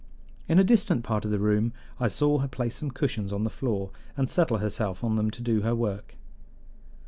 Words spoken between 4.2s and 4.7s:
settle